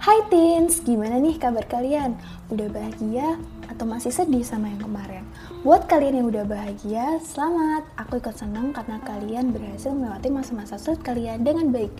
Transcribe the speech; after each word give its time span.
Hai 0.00 0.16
teens, 0.32 0.80
gimana 0.80 1.20
nih 1.20 1.36
kabar 1.36 1.68
kalian? 1.68 2.16
Udah 2.48 2.72
bahagia 2.72 3.36
atau 3.68 3.84
masih 3.84 4.08
sedih 4.08 4.40
sama 4.40 4.72
yang 4.72 4.80
kemarin? 4.80 5.28
Buat 5.60 5.92
kalian 5.92 6.24
yang 6.24 6.26
udah 6.32 6.48
bahagia, 6.48 7.20
selamat! 7.20 7.84
Aku 8.00 8.16
ikut 8.16 8.32
senang 8.32 8.72
karena 8.72 8.96
kalian 9.04 9.52
berhasil 9.52 9.92
melewati 9.92 10.32
masa-masa 10.32 10.80
sulit 10.80 11.04
kalian 11.04 11.44
dengan 11.44 11.68
baik. 11.68 11.92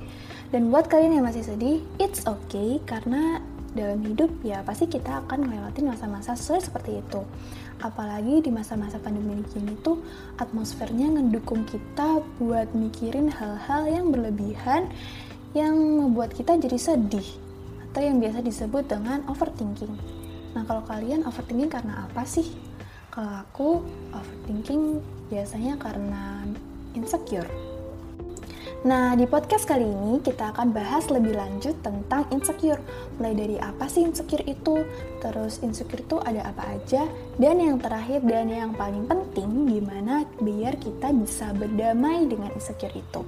Dan 0.49 0.73
buat 0.73 0.89
kalian 0.89 1.21
yang 1.21 1.29
masih 1.29 1.45
sedih, 1.45 1.85
it's 2.01 2.25
okay 2.25 2.81
karena 2.89 3.45
dalam 3.77 4.01
hidup 4.01 4.33
ya 4.41 4.65
pasti 4.65 4.89
kita 4.89 5.21
akan 5.29 5.45
melewati 5.45 5.85
masa-masa 5.85 6.33
sulit 6.41 6.65
seperti 6.65 7.05
itu. 7.05 7.21
Apalagi 7.85 8.41
di 8.41 8.49
masa-masa 8.49 8.97
pandemi 8.97 9.45
ini 9.45 9.77
tuh 9.85 10.01
atmosfernya 10.41 11.21
ngedukung 11.21 11.69
kita 11.69 12.25
buat 12.41 12.73
mikirin 12.73 13.29
hal-hal 13.29 13.85
yang 13.85 14.09
berlebihan 14.09 14.89
yang 15.53 15.77
membuat 15.77 16.33
kita 16.33 16.57
jadi 16.57 16.81
sedih 16.81 17.50
atau 17.91 18.01
yang 18.07 18.23
biasa 18.23 18.39
disebut 18.47 18.87
dengan 18.87 19.27
overthinking. 19.27 19.91
Nah, 20.55 20.63
kalau 20.63 20.87
kalian 20.87 21.27
overthinking 21.27 21.71
karena 21.71 22.07
apa 22.07 22.23
sih? 22.23 22.47
Kalau 23.11 23.43
aku 23.43 23.83
overthinking 24.15 25.03
biasanya 25.27 25.75
karena 25.75 26.47
insecure. 26.95 27.51
Nah, 28.81 29.13
di 29.13 29.29
podcast 29.29 29.69
kali 29.69 29.85
ini 29.85 30.25
kita 30.25 30.57
akan 30.57 30.73
bahas 30.73 31.13
lebih 31.13 31.37
lanjut 31.37 31.77
tentang 31.85 32.25
insecure. 32.33 32.81
Mulai 33.21 33.35
dari 33.37 33.57
apa 33.61 33.85
sih 33.93 34.09
insecure 34.09 34.41
itu, 34.49 34.89
terus 35.21 35.61
insecure 35.61 36.01
itu 36.01 36.17
ada 36.17 36.49
apa 36.49 36.81
aja, 36.81 37.05
dan 37.37 37.61
yang 37.61 37.77
terakhir 37.77 38.25
dan 38.25 38.49
yang 38.49 38.73
paling 38.73 39.05
penting 39.05 39.69
gimana 39.69 40.25
biar 40.41 40.81
kita 40.81 41.13
bisa 41.13 41.53
berdamai 41.53 42.25
dengan 42.25 42.49
insecure 42.57 42.97
itu. 42.97 43.21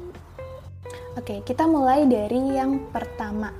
Oke, 1.21 1.45
kita 1.45 1.69
mulai 1.69 2.09
dari 2.09 2.57
yang 2.57 2.89
pertama, 2.89 3.53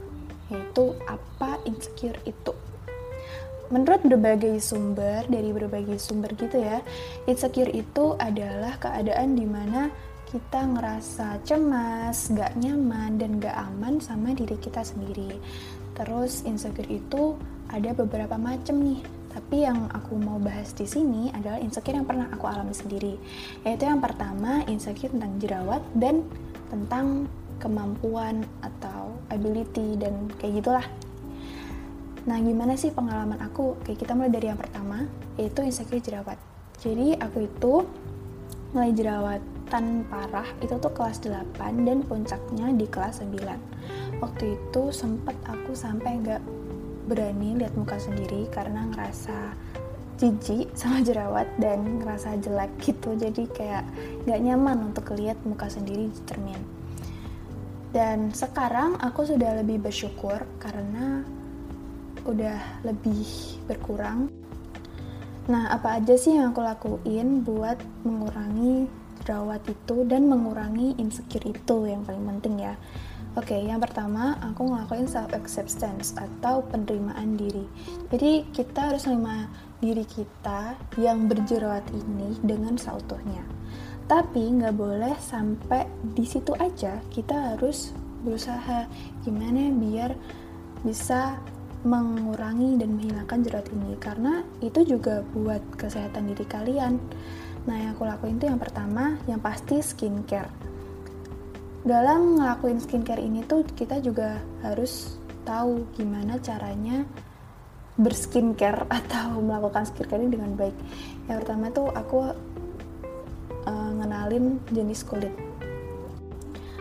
yaitu 0.53 0.93
apa 1.09 1.57
insecure 1.65 2.21
itu. 2.29 2.53
Menurut 3.73 4.05
berbagai 4.05 4.61
sumber, 4.61 5.25
dari 5.33 5.49
berbagai 5.49 5.97
sumber 5.97 6.37
gitu 6.37 6.61
ya, 6.61 6.85
insecure 7.25 7.73
itu 7.73 8.13
adalah 8.21 8.77
keadaan 8.77 9.33
di 9.33 9.49
mana 9.49 9.89
kita 10.29 10.65
ngerasa 10.65 11.41
cemas, 11.45 12.29
gak 12.37 12.53
nyaman, 12.61 13.17
dan 13.17 13.41
gak 13.41 13.57
aman 13.57 13.97
sama 13.97 14.37
diri 14.37 14.61
kita 14.61 14.85
sendiri. 14.85 15.41
Terus 15.97 16.45
insecure 16.45 16.89
itu 16.89 17.37
ada 17.73 17.97
beberapa 17.97 18.37
macam 18.37 18.77
nih, 18.81 19.01
tapi 19.33 19.65
yang 19.65 19.89
aku 19.89 20.21
mau 20.21 20.37
bahas 20.37 20.77
di 20.77 20.85
sini 20.85 21.33
adalah 21.33 21.57
insecure 21.57 21.97
yang 21.97 22.05
pernah 22.05 22.29
aku 22.29 22.45
alami 22.45 22.77
sendiri. 22.77 23.17
Yaitu 23.65 23.89
yang 23.89 24.05
pertama, 24.05 24.61
insecure 24.69 25.13
tentang 25.13 25.41
jerawat 25.41 25.81
dan 25.97 26.25
tentang 26.69 27.25
kemampuan 27.57 28.45
ability 29.33 29.97
dan 29.97 30.29
kayak 30.37 30.63
gitulah. 30.63 30.87
Nah, 32.23 32.39
gimana 32.39 32.79
sih 32.79 32.95
pengalaman 32.95 33.43
aku? 33.43 33.75
Oke, 33.83 33.99
kita 33.99 34.15
mulai 34.15 34.31
dari 34.31 34.47
yang 34.47 34.61
pertama, 34.61 35.09
yaitu 35.35 35.67
insecure 35.67 35.99
jerawat. 35.99 36.39
Jadi, 36.79 37.19
aku 37.19 37.51
itu 37.51 37.83
mulai 38.73 38.95
jerawatan 38.95 40.07
parah 40.09 40.49
itu 40.65 40.73
tuh 40.79 40.93
kelas 40.95 41.21
8 41.21 41.83
dan 41.83 42.07
puncaknya 42.07 42.71
di 42.73 42.87
kelas 42.87 43.21
9. 43.21 44.23
Waktu 44.23 44.45
itu 44.55 44.83
sempat 44.95 45.35
aku 45.45 45.75
sampai 45.75 46.23
nggak 46.23 46.43
berani 47.11 47.59
lihat 47.59 47.75
muka 47.75 47.99
sendiri 47.99 48.47
karena 48.55 48.87
ngerasa 48.95 49.59
jijik 50.23 50.71
sama 50.79 51.03
jerawat 51.03 51.51
dan 51.59 51.99
ngerasa 51.99 52.39
jelek 52.39 52.71
gitu 52.79 53.19
jadi 53.19 53.43
kayak 53.51 53.85
nggak 54.25 54.41
nyaman 54.41 54.95
untuk 54.95 55.11
lihat 55.19 55.37
muka 55.43 55.67
sendiri 55.67 56.07
di 56.07 56.19
cermin 56.31 56.82
dan 57.93 58.33
sekarang 58.33 58.97
aku 58.99 59.29
sudah 59.29 59.61
lebih 59.61 59.85
bersyukur 59.85 60.41
karena 60.57 61.21
udah 62.25 62.81
lebih 62.89 63.29
berkurang. 63.69 64.33
Nah, 65.53 65.69
apa 65.69 66.01
aja 66.01 66.17
sih 66.17 66.39
yang 66.39 66.57
aku 66.57 66.65
lakuin 66.65 67.45
buat 67.45 67.77
mengurangi 68.07 68.89
jerawat 69.23 69.63
itu 69.69 70.09
dan 70.09 70.27
mengurangi 70.27 70.97
insecure 70.97 71.45
itu 71.45 71.77
yang 71.85 72.01
paling 72.03 72.25
penting 72.39 72.65
ya. 72.65 72.75
Oke, 73.33 73.57
yang 73.57 73.81
pertama 73.81 74.37
aku 74.41 74.73
ngelakuin 74.73 75.09
self 75.09 75.33
acceptance 75.33 76.13
atau 76.17 76.65
penerimaan 76.69 77.37
diri. 77.37 77.65
Jadi 78.13 78.45
kita 78.53 78.93
harus 78.93 79.09
menerima 79.09 79.49
diri 79.83 80.05
kita 80.05 80.77
yang 81.01 81.27
berjerawat 81.27 81.85
ini 81.93 82.39
dengan 82.45 82.77
seutuhnya 82.77 83.43
tapi 84.07 84.51
nggak 84.59 84.75
boleh 84.75 85.15
sampai 85.19 85.87
di 86.03 86.25
situ 86.27 86.55
aja. 86.59 86.99
Kita 87.11 87.55
harus 87.55 87.95
berusaha 88.23 88.87
gimana 89.27 89.71
biar 89.75 90.15
bisa 90.87 91.39
mengurangi 91.83 92.79
dan 92.79 92.99
menghilangkan 92.99 93.43
jerawat 93.43 93.69
ini. 93.75 93.99
Karena 93.99 94.43
itu 94.63 94.87
juga 94.87 95.27
buat 95.35 95.63
kesehatan 95.75 96.31
diri 96.31 96.47
kalian. 96.47 96.99
Nah 97.67 97.77
yang 97.79 97.95
aku 97.95 98.07
lakuin 98.07 98.39
itu 98.39 98.47
yang 98.51 98.59
pertama 98.59 99.19
yang 99.27 99.39
pasti 99.43 99.83
skincare. 99.83 100.51
Dalam 101.83 102.39
ngelakuin 102.39 102.79
skincare 102.79 103.23
ini 103.23 103.43
tuh 103.43 103.67
kita 103.75 103.99
juga 103.99 104.39
harus 104.63 105.19
tahu 105.43 105.83
gimana 105.99 106.39
caranya 106.39 107.03
berskincare 107.99 108.87
atau 109.03 109.43
melakukan 109.43 109.87
skincare 109.91 110.23
ini 110.23 110.39
dengan 110.39 110.55
baik. 110.55 110.77
Yang 111.27 111.37
pertama 111.43 111.67
tuh 111.75 111.91
aku 111.91 112.19
ngenalin 114.03 114.59
jenis 114.75 115.07
kulit. 115.07 115.31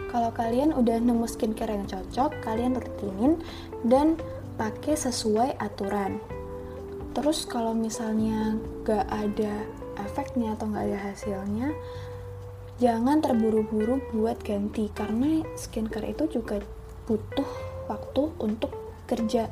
Kalau 0.09 0.33
kalian 0.35 0.75
udah 0.75 0.99
nemu 0.99 1.23
skincare 1.29 1.77
yang 1.77 1.87
cocok, 1.87 2.43
kalian 2.43 2.75
rutinin 2.75 3.39
dan 3.87 4.19
pakai 4.59 4.97
sesuai 4.97 5.55
aturan. 5.61 6.19
Terus 7.15 7.47
kalau 7.47 7.71
misalnya 7.71 8.59
gak 8.83 9.07
ada 9.07 9.63
efeknya 10.01 10.57
atau 10.59 10.67
gak 10.67 10.83
ada 10.91 10.99
hasilnya, 11.13 11.71
jangan 12.81 13.23
terburu-buru 13.23 14.03
buat 14.11 14.41
ganti 14.43 14.91
karena 14.91 15.45
skincare 15.55 16.11
itu 16.11 16.27
juga 16.27 16.59
butuh 17.07 17.47
waktu 17.87 18.35
untuk 18.43 18.75
kerja. 19.07 19.47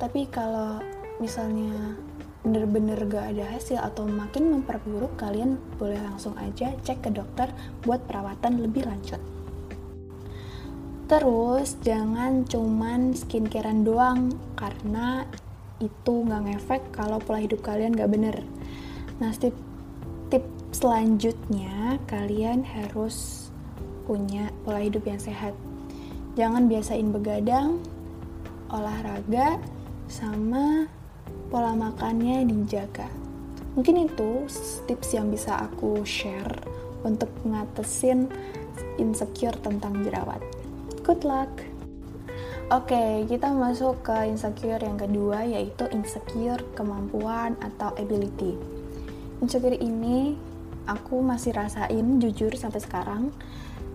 Tapi 0.00 0.24
kalau 0.32 0.80
misalnya 1.20 1.96
bener-bener 2.48 2.96
gak 3.04 3.36
ada 3.36 3.44
hasil 3.52 3.76
atau 3.76 4.08
makin 4.08 4.48
memperburuk, 4.48 5.20
kalian 5.20 5.60
boleh 5.76 6.00
langsung 6.00 6.32
aja 6.40 6.72
cek 6.80 7.04
ke 7.04 7.10
dokter 7.12 7.52
buat 7.84 8.00
perawatan 8.08 8.64
lebih 8.64 8.88
lanjut. 8.88 9.20
Terus 11.08 11.76
jangan 11.84 12.48
cuman 12.48 13.12
skincarean 13.12 13.84
doang 13.84 14.32
karena 14.56 15.28
itu 15.80 16.14
nggak 16.24 16.42
ngefek 16.48 16.82
kalau 16.90 17.20
pola 17.20 17.44
hidup 17.44 17.60
kalian 17.60 17.92
gak 17.92 18.08
bener. 18.08 18.40
Nah 19.20 19.32
tip, 19.36 19.52
tip 20.32 20.44
selanjutnya 20.72 22.00
kalian 22.08 22.64
harus 22.64 23.48
punya 24.08 24.48
pola 24.64 24.80
hidup 24.80 25.04
yang 25.04 25.20
sehat. 25.20 25.52
Jangan 26.36 26.64
biasain 26.64 27.12
begadang, 27.12 27.80
olahraga, 28.72 29.60
sama 30.08 30.88
pola 31.48 31.72
makannya 31.72 32.44
dijaga. 32.44 33.08
Mungkin 33.72 34.04
itu 34.04 34.44
tips 34.84 35.16
yang 35.16 35.32
bisa 35.32 35.56
aku 35.56 36.04
share 36.04 36.52
untuk 37.04 37.32
ngatasin 37.44 38.28
insecure 39.00 39.56
tentang 39.64 40.04
jerawat. 40.04 40.44
Good 41.00 41.24
luck! 41.24 41.48
Oke, 42.68 43.24
kita 43.24 43.48
masuk 43.48 44.04
ke 44.04 44.28
insecure 44.28 44.84
yang 44.84 45.00
kedua 45.00 45.40
yaitu 45.48 45.88
insecure 45.88 46.60
kemampuan 46.76 47.56
atau 47.64 47.96
ability. 47.96 48.60
Insecure 49.40 49.80
ini 49.80 50.36
aku 50.84 51.24
masih 51.24 51.56
rasain 51.56 52.20
jujur 52.20 52.52
sampai 52.60 52.84
sekarang, 52.84 53.32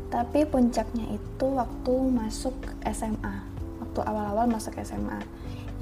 tapi 0.10 0.50
puncaknya 0.50 1.06
itu 1.06 1.46
waktu 1.54 1.94
masuk 2.18 2.58
SMA, 2.90 3.46
waktu 3.78 4.00
awal-awal 4.10 4.50
masuk 4.50 4.74
SMA. 4.82 5.22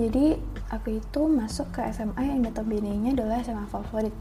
Jadi 0.01 0.33
aku 0.73 0.97
itu 0.97 1.21
masuk 1.29 1.77
ke 1.77 1.85
SMA 1.93 2.25
yang 2.25 2.41
notabene-nya 2.41 3.13
adalah 3.13 3.37
SMA 3.45 3.69
favorit. 3.69 4.15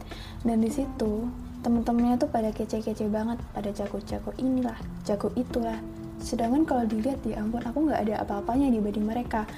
Dan 0.45 0.61
di 0.61 0.69
situ 0.69 1.25
temen-temennya 1.65 2.21
tuh 2.21 2.29
pada 2.29 2.53
kece-kece 2.53 3.09
banget 3.09 3.41
pada 3.49 3.73
jago-jago 3.73 4.29
inilah 4.37 4.77
jago 5.01 5.33
itulah. 5.33 5.81
Sedangkan 6.21 6.69
kalau 6.69 6.85
dilihat 6.85 7.25
ya 7.25 7.41
ampun 7.41 7.65
aku 7.65 7.89
nggak 7.89 7.97
ada 7.97 8.15
apa-apanya 8.21 8.69
dibanding 8.69 9.09
mereka. 9.09 9.49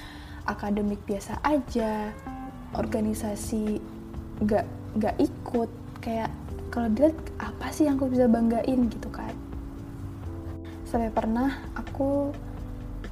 Akademik 0.48 1.04
biasa 1.04 1.44
aja 1.44 2.08
organisasi 2.72 3.84
nggak 4.40 4.64
nggak 4.96 5.14
ikut. 5.20 5.68
Kayak 6.00 6.32
kalau 6.72 6.88
dilihat 6.88 7.20
apa 7.36 7.68
sih 7.68 7.84
yang 7.84 8.00
aku 8.00 8.08
bisa 8.08 8.24
banggain 8.32 8.88
gitu 8.88 9.12
kan? 9.12 9.36
Sampai 10.88 11.12
pernah 11.12 11.52
aku 11.76 12.32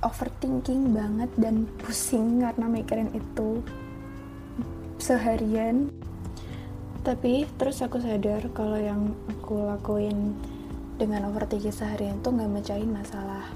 overthinking 0.02 0.92
banget 0.92 1.30
dan 1.38 1.70
pusing 1.80 2.42
karena 2.42 2.66
mikirin 2.66 3.10
itu 3.14 3.62
seharian. 4.98 5.90
Tapi 7.02 7.46
terus 7.58 7.82
aku 7.82 7.98
sadar 7.98 8.46
kalau 8.54 8.78
yang 8.78 9.14
aku 9.26 9.58
lakuin 9.66 10.38
dengan 10.98 11.26
overthinking 11.30 11.74
seharian 11.74 12.18
tuh 12.22 12.34
nggak 12.34 12.50
mecahin 12.50 12.90
masalah. 12.90 13.46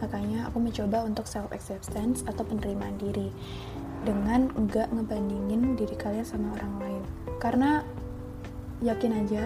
Makanya 0.00 0.48
aku 0.52 0.60
mencoba 0.60 1.04
untuk 1.04 1.24
self 1.24 1.48
acceptance 1.52 2.24
atau 2.24 2.44
penerimaan 2.44 2.96
diri 3.00 3.32
dengan 4.04 4.52
enggak 4.56 4.92
ngebandingin 4.92 5.76
diri 5.76 5.96
kalian 5.96 6.24
sama 6.24 6.52
orang 6.60 6.72
lain. 6.80 7.02
Karena 7.40 7.84
yakin 8.84 9.12
aja 9.24 9.44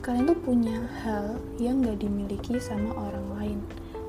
kalian 0.00 0.30
tuh 0.30 0.40
punya 0.40 0.78
hal 1.04 1.36
yang 1.58 1.84
gak 1.84 2.00
dimiliki 2.00 2.56
sama 2.62 2.94
orang 2.96 3.26
lain 3.34 3.58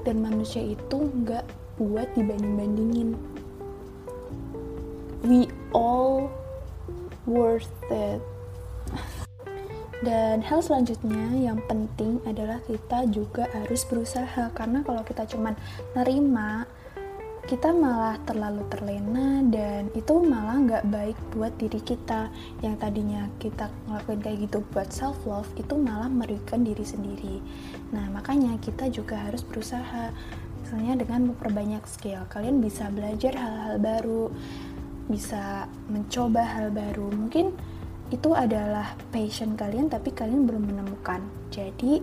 dan 0.09 0.25
manusia 0.25 0.65
itu 0.65 0.97
nggak 1.21 1.45
buat 1.77 2.09
dibanding-bandingin. 2.17 3.13
We 5.21 5.45
all 5.69 6.33
worth 7.29 7.69
it. 7.93 8.17
Dan 10.01 10.41
hal 10.41 10.65
selanjutnya 10.65 11.37
yang 11.37 11.61
penting 11.69 12.23
adalah 12.25 12.57
kita 12.65 13.05
juga 13.13 13.45
harus 13.53 13.85
berusaha 13.85 14.49
karena 14.57 14.81
kalau 14.81 15.05
kita 15.05 15.29
cuman 15.29 15.53
nerima 15.93 16.65
kita 17.49 17.73
malah 17.73 18.13
terlalu 18.29 18.61
terlena 18.69 19.41
dan 19.49 19.89
itu 19.97 20.21
malah 20.21 20.61
nggak 20.61 20.85
baik 20.85 21.17
buat 21.33 21.49
diri 21.57 21.81
kita. 21.81 22.29
Yang 22.61 22.75
tadinya 22.77 23.25
kita 23.41 23.73
ngelakuin 23.89 24.21
kayak 24.21 24.37
gitu 24.45 24.61
buat 24.69 24.93
self 24.93 25.17
love 25.25 25.49
itu 25.57 25.73
malah 25.73 26.13
merugikan 26.13 26.61
diri 26.61 26.85
sendiri. 26.85 27.41
Nah 27.89 28.05
makanya 28.13 28.53
kita 28.61 28.93
juga 28.93 29.17
harus 29.17 29.41
berusaha. 29.41 30.13
Misalnya 30.61 31.01
dengan 31.01 31.33
memperbanyak 31.33 31.89
skill. 31.89 32.21
Kalian 32.29 32.61
bisa 32.61 32.85
belajar 32.93 33.33
hal-hal 33.33 33.81
baru 33.81 34.29
bisa 35.09 35.65
mencoba 35.89 36.45
hal 36.45 36.69
baru. 36.69 37.09
Mungkin 37.09 37.49
itu 38.13 38.29
adalah 38.37 38.93
passion 39.09 39.57
kalian 39.57 39.89
tapi 39.89 40.13
kalian 40.13 40.45
belum 40.45 40.69
menemukan. 40.69 41.25
Jadi 41.49 41.97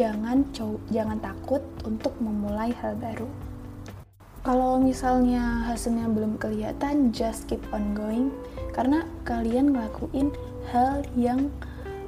jangan 0.00 0.48
jangan 0.88 1.20
takut 1.20 1.60
untuk 1.84 2.16
memulai 2.24 2.72
hal 2.80 2.96
baru 2.96 3.47
kalau 4.48 4.80
misalnya 4.80 5.60
hasilnya 5.68 6.08
belum 6.08 6.40
kelihatan 6.40 7.12
just 7.12 7.44
keep 7.52 7.60
on 7.68 7.92
going. 7.92 8.32
Karena 8.72 9.04
kalian 9.28 9.76
ngelakuin 9.76 10.32
hal 10.72 11.04
yang 11.20 11.52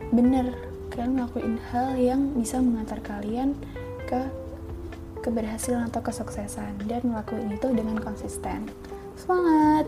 benar. 0.08 0.48
Kalian 0.88 1.20
ngelakuin 1.20 1.60
hal 1.68 2.00
yang 2.00 2.32
bisa 2.32 2.56
mengantar 2.56 3.04
kalian 3.04 3.52
ke 4.08 4.24
keberhasilan 5.20 5.92
atau 5.92 6.00
kesuksesan. 6.00 6.80
Dan 6.88 7.12
ngelakuin 7.12 7.60
itu 7.60 7.76
dengan 7.76 8.00
konsisten. 8.00 8.72
Semangat! 9.20 9.84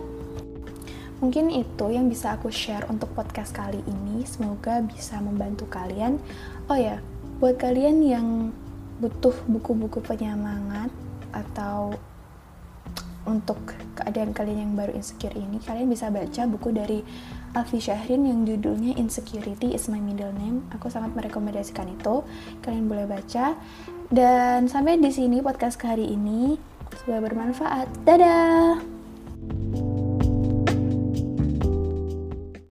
Mungkin 1.24 1.48
itu 1.56 1.86
yang 1.88 2.12
bisa 2.12 2.36
aku 2.36 2.52
share 2.52 2.84
untuk 2.92 3.16
podcast 3.16 3.56
kali 3.56 3.80
ini. 3.88 4.28
Semoga 4.28 4.84
bisa 4.84 5.16
membantu 5.24 5.64
kalian. 5.72 6.20
Oh 6.68 6.76
ya 6.76 7.00
buat 7.40 7.56
kalian 7.56 8.04
yang 8.04 8.52
butuh 9.00 9.32
buku-buku 9.48 10.04
penyemangat 10.04 10.92
atau 11.32 11.96
untuk 13.28 13.58
keadaan 13.94 14.34
kalian 14.34 14.58
yang 14.70 14.72
baru 14.74 14.92
insecure 14.96 15.34
ini 15.38 15.62
kalian 15.62 15.86
bisa 15.86 16.10
baca 16.10 16.42
buku 16.48 16.68
dari 16.74 17.00
Alfi 17.52 17.78
Syahrin 17.78 18.24
yang 18.24 18.48
judulnya 18.48 18.96
Insecurity 18.96 19.76
is 19.76 19.84
my 19.92 20.00
middle 20.00 20.32
name. 20.32 20.64
Aku 20.72 20.88
sangat 20.88 21.12
merekomendasikan 21.12 21.84
itu. 21.92 22.24
Kalian 22.64 22.88
boleh 22.88 23.04
baca. 23.04 23.60
Dan 24.08 24.72
sampai 24.72 24.96
di 24.96 25.12
sini 25.12 25.44
podcast 25.44 25.76
hari 25.84 26.16
ini. 26.16 26.56
Semoga 26.96 27.28
bermanfaat. 27.28 28.08
Dadah 28.08 29.01